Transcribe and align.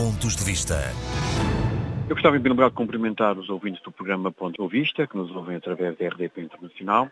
Pontos 0.00 0.34
de 0.34 0.44
Vista. 0.44 0.76
Eu 2.08 2.14
gostava, 2.14 2.34
em 2.34 2.40
primeiro 2.40 2.54
lugar, 2.54 2.70
de 2.70 2.74
cumprimentar 2.74 3.36
os 3.36 3.50
ouvintes 3.50 3.82
do 3.82 3.92
programa 3.92 4.32
Ponto 4.32 4.66
de 4.66 4.66
Vista, 4.66 5.06
que 5.06 5.14
nos 5.14 5.30
ouvem 5.30 5.56
através 5.56 5.94
da 5.98 6.08
RDP 6.08 6.40
Internacional. 6.40 7.10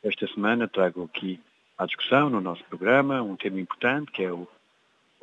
Esta 0.00 0.28
semana 0.28 0.68
trago 0.68 1.02
aqui 1.12 1.40
à 1.76 1.86
discussão, 1.86 2.30
no 2.30 2.40
nosso 2.40 2.62
programa, 2.66 3.20
um 3.20 3.34
tema 3.34 3.60
importante, 3.60 4.12
que 4.12 4.22
é 4.22 4.30
o, 4.30 4.46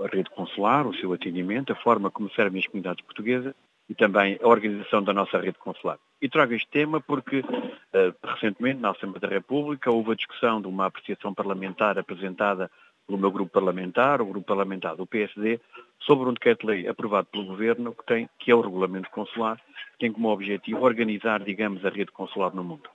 a 0.02 0.08
rede 0.08 0.30
consular, 0.32 0.86
o 0.86 0.94
seu 0.96 1.14
atendimento, 1.14 1.72
a 1.72 1.78
forma 1.78 2.12
como 2.12 2.30
servem 2.32 2.60
as 2.60 2.68
comunidades 2.68 3.06
portuguesas 3.06 3.56
e 3.90 3.96
também 3.96 4.38
a 4.44 4.48
organização 4.50 5.02
da 5.02 5.14
nossa 5.14 5.40
rede 5.40 5.58
consular. 5.60 5.98
E 6.22 6.28
trago 6.28 6.56
este 6.56 6.68
tema 6.68 7.00
porque, 7.00 7.40
uh, 7.40 8.14
recentemente, 8.22 8.82
na 8.82 8.90
Assembleia 8.90 9.22
da 9.22 9.30
República, 9.30 9.90
houve 9.90 10.12
a 10.12 10.16
discussão 10.16 10.60
de 10.60 10.68
uma 10.68 10.88
apreciação 10.88 11.34
parlamentar 11.34 11.98
apresentada 11.98 12.70
pelo 13.08 13.18
meu 13.18 13.32
grupo 13.32 13.52
parlamentar, 13.52 14.22
o 14.22 14.26
grupo 14.26 14.46
parlamentar 14.46 14.96
do 14.98 15.08
PSD, 15.08 15.60
sobre 16.02 16.30
um 16.30 16.34
decreto-lei 16.34 16.88
aprovado 16.88 17.28
pelo 17.32 17.46
Governo, 17.46 17.96
que, 17.96 18.06
tem, 18.06 18.30
que 18.38 18.52
é 18.52 18.56
o 18.56 18.62
Regulamento 18.62 19.10
Consular, 19.10 19.58
que 19.58 20.00
tem 20.00 20.12
como 20.12 20.30
objetivo 20.30 20.84
organizar, 20.84 21.42
digamos, 21.42 21.84
a 21.86 21.90
rede 21.90 22.12
consular 22.12 22.54
no 22.54 22.64
mundo. 22.64 22.90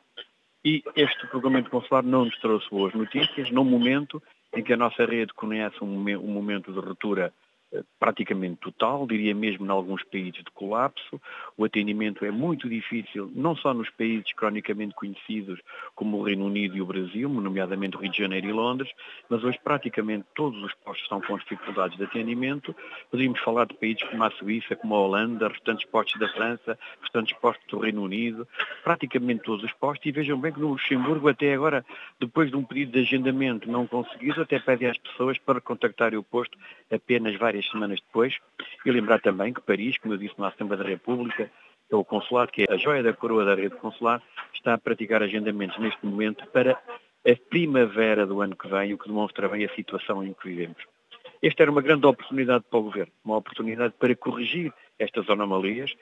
E 0.65 0.85
este 0.95 1.27
Regulamento 1.33 1.71
Consular 1.71 2.05
não 2.05 2.27
nos 2.27 2.39
trouxe 2.39 2.69
boas 2.71 2.95
notícias, 2.95 3.51
num 3.51 3.65
momento 3.65 4.23
em 4.55 4.63
que 4.63 4.73
a 4.73 4.77
nossa 4.77 5.05
rede 5.07 5.33
conhece 5.33 5.83
um, 5.83 5.89
momento 5.89 6.73
de 6.73 6.79
ruptura 6.79 7.33
praticamente 7.99 8.57
total, 8.57 9.07
diria 9.07 9.35
mesmo 9.35 9.65
em 9.65 9.71
alguns 9.71 10.03
países 10.05 10.43
de 10.45 10.51
colapso. 10.53 11.21
O 11.57 11.65
atendimento 11.65 12.25
é 12.25 12.31
muito 12.31 12.69
difícil, 12.69 13.31
não 13.35 13.57
só 13.57 13.73
nos 13.73 13.89
países 13.91 14.33
cronicamente 14.35 14.95
conhecidos 14.95 15.61
como 15.95 16.19
o 16.19 16.23
Reino 16.23 16.47
Unido 16.47 16.77
e 16.77 16.83
o 16.83 16.87
Brasil, 16.87 17.29
nomeadamente 17.29 17.97
o 17.97 18.01
Rio 18.01 18.11
de 18.11 18.19
Janeiro 18.19 18.49
e 18.49 18.53
Londres, 18.53 18.91
mas 19.29 19.43
hoje 19.43 19.59
praticamente 19.63 20.27
todos 20.35 20.63
os 20.63 20.75
postos 20.75 21.03
estão 21.03 21.21
com 21.21 21.39
dificuldades 21.39 21.97
de 21.97 22.05
atendimento. 22.05 22.75
Podemos 23.11 23.41
falar 23.41 23.67
de 23.67 23.75
países 23.75 24.03
como 24.03 24.25
a 24.25 24.31
Suíça, 24.33 24.77
como 24.77 24.95
a 24.95 25.01
Holanda, 25.01 25.49
restantes 25.49 25.87
postos 25.87 26.21
da 26.21 26.29
França, 26.29 26.79
restantes 27.01 27.37
postos 27.39 27.67
do 27.69 27.79
Reino 27.79 28.03
Unido, 28.03 28.47
praticamente 28.85 29.43
todos 29.43 29.65
os 29.65 29.73
postos. 29.73 30.07
E 30.07 30.13
vejam 30.13 30.39
bem 30.39 30.53
que 30.53 30.61
no 30.61 30.69
Luxemburgo, 30.69 31.29
até 31.29 31.55
agora, 31.55 31.85
depois 32.21 32.51
de 32.51 32.57
um 32.57 32.65
pedido 32.65 32.93
de 32.93 33.01
agendamento 33.01 33.71
não 33.71 33.87
conseguido, 33.87 34.43
até 34.43 34.59
pede 34.59 34.87
às 34.87 34.99
pessoas 34.99 35.39
para 35.39 35.61
contactarem 35.61 36.19
o 36.19 36.23
posto 36.23 36.57
apenas 36.91 37.37
várias 37.37 37.62
várias 37.63 37.71
semanas 37.71 38.01
depois. 38.01 38.37
E 38.85 38.91
lembrar 38.91 39.21
também 39.21 39.53
que 39.53 39.61
Paris, 39.61 39.97
como 39.99 40.15
eu 40.15 40.19
disse 40.19 40.35
na 40.39 40.49
Assembleia 40.49 40.83
da 40.83 40.89
República, 40.89 41.51
é 41.91 41.97
o 41.97 42.05
consulado, 42.05 42.51
que 42.51 42.63
é 42.63 42.73
a 42.73 42.77
joia 42.77 43.03
da 43.03 43.13
coroa 43.13 43.45
da 43.45 43.55
rede 43.55 43.77
consular, 43.77 44.23
está 44.55 44.75
a 44.75 44.79
praticar 44.79 45.23
agendamentos 45.23 45.79
neste 45.79 46.05
momento 46.05 46.47
para 46.49 46.73
a 46.73 47.37
primavera 47.49 48.27
do 48.27 48.41
ano 48.41 48.57
que 48.57 48.69
vem, 48.69 48.95
o 48.95 48.99
que 48.99 49.09
demonstra 49.09 49.49
bem 49.49 49.65
a 49.65 49.75
situação 49.75 50.25
em 50.25 50.33
que 50.33 50.49
vivemos. 50.49 50.83
Esta 51.43 51.63
era 51.63 51.71
uma 51.71 51.83
grande 51.83 52.07
oportunidade 52.07 52.65
para 52.71 52.79
o 52.79 52.83
Governo, 52.83 53.13
uma 53.25 53.37
oportunidade 53.37 53.95
para 53.99 54.15
corrigir 54.15 54.73
estas 54.99 55.29
anomalias. 55.29 55.93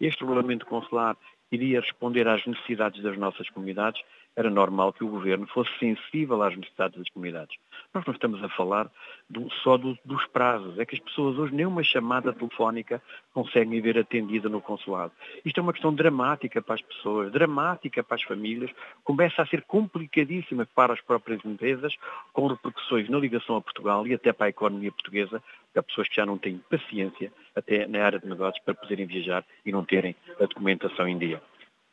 Este 0.00 0.20
regulamento 0.20 0.66
consular 0.66 1.16
iria 1.50 1.80
responder 1.80 2.28
às 2.28 2.44
necessidades 2.46 3.02
das 3.02 3.16
nossas 3.16 3.48
comunidades 3.50 4.02
era 4.36 4.48
normal 4.48 4.92
que 4.92 5.04
o 5.04 5.08
governo 5.08 5.46
fosse 5.48 5.70
sensível 5.78 6.42
às 6.42 6.56
necessidades 6.56 6.98
das 6.98 7.08
comunidades. 7.10 7.56
Nós 7.92 8.04
não 8.06 8.14
estamos 8.14 8.42
a 8.42 8.48
falar 8.48 8.90
do, 9.28 9.50
só 9.62 9.76
do, 9.76 9.98
dos 10.04 10.24
prazos, 10.26 10.78
é 10.78 10.86
que 10.86 10.94
as 10.94 11.00
pessoas 11.00 11.36
hoje 11.36 11.54
nem 11.54 11.66
uma 11.66 11.82
chamada 11.82 12.32
telefónica 12.32 13.02
conseguem 13.34 13.80
ver 13.80 13.98
atendida 13.98 14.48
no 14.48 14.60
consulado. 14.60 15.12
Isto 15.44 15.58
é 15.58 15.62
uma 15.62 15.72
questão 15.72 15.92
dramática 15.92 16.62
para 16.62 16.76
as 16.76 16.82
pessoas, 16.82 17.32
dramática 17.32 18.02
para 18.02 18.16
as 18.16 18.22
famílias, 18.22 18.70
começa 19.02 19.42
a 19.42 19.46
ser 19.46 19.62
complicadíssima 19.62 20.66
para 20.74 20.92
as 20.92 21.00
próprias 21.00 21.44
empresas, 21.44 21.94
com 22.32 22.46
repercussões 22.46 23.08
na 23.08 23.18
ligação 23.18 23.56
a 23.56 23.60
Portugal 23.60 24.06
e 24.06 24.14
até 24.14 24.32
para 24.32 24.46
a 24.46 24.50
economia 24.50 24.92
portuguesa, 24.92 25.42
porque 25.66 25.78
há 25.78 25.82
pessoas 25.82 26.08
que 26.08 26.16
já 26.16 26.26
não 26.26 26.38
têm 26.38 26.58
paciência, 26.70 27.32
até 27.54 27.86
na 27.86 28.04
área 28.04 28.18
de 28.18 28.28
negócios, 28.28 28.64
para 28.64 28.74
poderem 28.74 29.06
viajar 29.06 29.44
e 29.66 29.72
não 29.72 29.84
terem 29.84 30.14
a 30.40 30.44
documentação 30.44 31.06
em 31.06 31.18
dia 31.18 31.39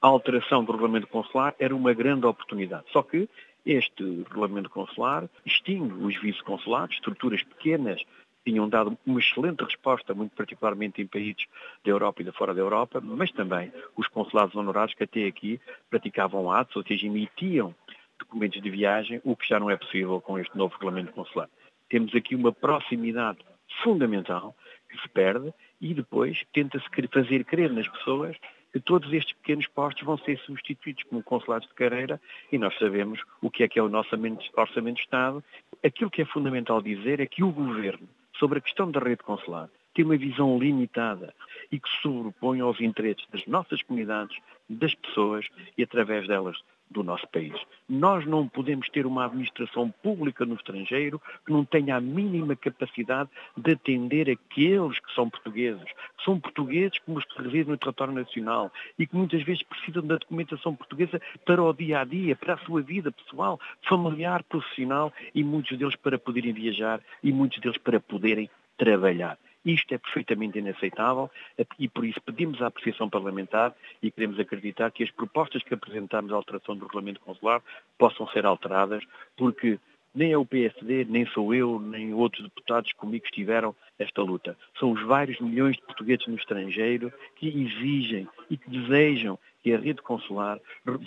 a 0.01 0.07
alteração 0.07 0.63
do 0.63 0.71
regulamento 0.71 1.07
consular 1.07 1.55
era 1.59 1.75
uma 1.75 1.93
grande 1.93 2.25
oportunidade. 2.25 2.85
Só 2.91 3.01
que 3.01 3.27
este 3.65 4.03
regulamento 4.29 4.69
consular 4.69 5.27
extingue 5.45 5.93
os 6.03 6.15
vice-consulados, 6.21 6.95
estruturas 6.95 7.43
pequenas, 7.43 8.03
tinham 8.45 8.69
dado 8.69 8.97
uma 9.05 9.19
excelente 9.19 9.61
resposta, 9.61 10.13
muito 10.13 10.33
particularmente 10.33 11.01
em 11.01 11.07
países 11.07 11.45
da 11.83 11.91
Europa 11.91 12.21
e 12.21 12.25
da 12.25 12.31
fora 12.31 12.53
da 12.53 12.61
Europa, 12.61 13.01
mas 13.01 13.29
também 13.31 13.73
os 13.97 14.07
consulados 14.07 14.55
honorários 14.55 14.95
que 14.95 15.03
até 15.03 15.25
aqui 15.25 15.59
praticavam 15.89 16.49
atos, 16.49 16.77
ou 16.77 16.83
seja, 16.83 17.07
emitiam 17.07 17.75
documentos 18.17 18.61
de 18.61 18.69
viagem, 18.69 19.19
o 19.25 19.35
que 19.35 19.47
já 19.47 19.59
não 19.59 19.69
é 19.69 19.75
possível 19.75 20.21
com 20.21 20.39
este 20.39 20.57
novo 20.57 20.73
regulamento 20.73 21.11
consular. 21.11 21.49
Temos 21.89 22.15
aqui 22.15 22.35
uma 22.35 22.53
proximidade 22.53 23.39
fundamental 23.83 24.55
que 24.89 24.97
se 25.01 25.09
perde 25.09 25.53
e 25.81 25.93
depois 25.93 26.45
tenta-se 26.53 26.85
fazer 27.11 27.43
crer 27.43 27.71
nas 27.71 27.87
pessoas 27.89 28.37
que 28.77 28.83
todos 28.83 29.11
estes 29.11 29.35
pequenos 29.37 29.65
postos 29.67 30.03
vão 30.03 30.19
ser 30.19 30.37
substituídos 30.39 31.03
como 31.03 31.23
consulados 31.23 31.67
de 31.67 31.73
carreira 31.73 32.21
e 32.51 32.59
nós 32.59 32.77
sabemos 32.77 33.19
o 33.41 33.49
que 33.49 33.63
é 33.63 33.67
que 33.67 33.79
é 33.79 33.81
o 33.81 33.89
nosso 33.89 34.09
orçamento 34.55 34.95
de 34.97 35.01
Estado. 35.01 35.43
Aquilo 35.83 36.11
que 36.11 36.21
é 36.21 36.25
fundamental 36.25 36.79
dizer 36.79 37.19
é 37.19 37.25
que 37.25 37.43
o 37.43 37.51
Governo, 37.51 38.07
sobre 38.37 38.59
a 38.59 38.61
questão 38.61 38.91
da 38.91 38.99
rede 38.99 39.23
consular, 39.23 39.67
tem 39.95 40.05
uma 40.05 40.15
visão 40.15 40.59
limitada 40.59 41.33
e 41.71 41.79
que 41.79 41.89
sobrepõe 42.03 42.59
aos 42.59 42.79
interesses 42.79 43.25
das 43.31 43.47
nossas 43.47 43.81
comunidades, 43.81 44.37
das 44.69 44.93
pessoas 44.93 45.47
e 45.75 45.81
através 45.81 46.27
delas 46.27 46.57
do 46.89 47.03
nosso 47.03 47.27
país. 47.27 47.53
Nós 47.87 48.25
não 48.25 48.47
podemos 48.47 48.89
ter 48.89 49.05
uma 49.05 49.25
administração 49.25 49.93
pública 50.01 50.45
no 50.45 50.55
estrangeiro 50.55 51.21
que 51.45 51.51
não 51.51 51.65
tenha 51.65 51.95
a 51.95 52.01
mínima 52.01 52.55
capacidade 52.55 53.29
de 53.55 53.71
atender 53.71 54.29
aqueles 54.29 54.99
que 54.99 55.13
são 55.13 55.29
portugueses, 55.29 55.83
que 55.83 56.23
são 56.23 56.39
portugueses 56.39 56.97
como 56.99 57.17
os 57.17 57.25
que 57.25 57.41
residem 57.41 57.71
no 57.71 57.77
território 57.77 58.13
nacional 58.13 58.71
e 58.97 59.05
que 59.05 59.15
muitas 59.15 59.43
vezes 59.43 59.63
precisam 59.63 60.05
da 60.05 60.15
documentação 60.15 60.75
portuguesa 60.75 61.21
para 61.45 61.61
o 61.61 61.73
dia 61.73 62.01
a 62.01 62.03
dia, 62.03 62.35
para 62.35 62.55
a 62.55 62.57
sua 62.59 62.81
vida 62.81 63.11
pessoal, 63.11 63.59
familiar, 63.87 64.43
profissional 64.43 65.11
e 65.33 65.43
muitos 65.43 65.77
deles 65.77 65.95
para 65.95 66.17
poderem 66.17 66.53
viajar 66.53 67.01
e 67.23 67.31
muitos 67.31 67.59
deles 67.59 67.77
para 67.77 67.99
poderem 67.99 68.49
trabalhar. 68.77 69.37
Isto 69.67 69.93
é 69.93 69.97
perfeitamente 69.97 70.57
inaceitável 70.57 71.29
e 71.77 71.89
por 71.89 72.05
isso 72.05 72.21
pedimos 72.21 72.61
à 72.61 72.67
apreciação 72.67 73.09
parlamentar 73.09 73.75
e 74.01 74.09
queremos 74.09 74.39
acreditar 74.39 74.91
que 74.91 75.03
as 75.03 75.11
propostas 75.11 75.61
que 75.61 75.73
apresentamos 75.73 76.31
à 76.31 76.35
alteração 76.35 76.77
do 76.77 76.85
regulamento 76.85 77.19
consular 77.19 77.61
possam 77.97 78.25
ser 78.29 78.45
alteradas, 78.45 79.03
porque 79.35 79.77
nem 80.17 80.31
é 80.31 80.37
o 80.37 80.45
PSD, 80.45 81.05
nem 81.07 81.27
sou 81.27 81.53
eu, 81.53 81.79
nem 81.79 82.11
outros 82.11 82.43
deputados 82.43 82.91
comigo 82.93 83.23
que 83.23 83.29
estiveram 83.29 83.75
esta 83.99 84.21
luta. 84.23 84.57
São 84.79 84.91
os 84.91 85.03
vários 85.03 85.39
milhões 85.39 85.75
de 85.75 85.83
portugueses 85.83 86.25
no 86.25 86.35
estrangeiro 86.35 87.13
que 87.35 87.47
exigem 87.47 88.27
e 88.49 88.57
que 88.57 88.67
desejam 88.67 89.37
que 89.61 89.71
a 89.71 89.77
rede 89.77 90.01
consular 90.01 90.59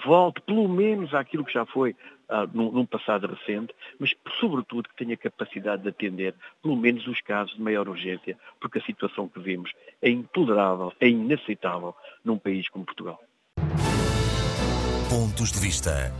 volte 0.04 0.40
pelo 0.42 0.68
menos 0.68 1.12
àquilo 1.12 1.44
que 1.44 1.52
já 1.52 1.66
foi 1.66 1.96
ah, 2.28 2.46
num, 2.52 2.86
passado 2.86 3.26
recente, 3.26 3.74
mas 3.98 4.14
sobretudo 4.38 4.88
que 4.88 5.04
tenha 5.04 5.16
capacidade 5.16 5.82
de 5.82 5.88
atender 5.88 6.32
pelo 6.62 6.76
menos 6.76 7.04
os 7.08 7.20
casos 7.20 7.56
de 7.56 7.62
maior 7.62 7.88
urgência, 7.88 8.38
porque 8.60 8.78
a 8.78 8.82
situação 8.82 9.28
que 9.28 9.40
vemos 9.40 9.72
é 10.00 10.08
intolerável, 10.08 10.92
é 11.00 11.08
inaceitável 11.08 11.96
num 12.24 12.38
país 12.38 12.68
como 12.68 12.84
Portugal. 12.84 13.20
Pontos 15.10 15.50
de 15.50 15.58
vista. 15.58 16.12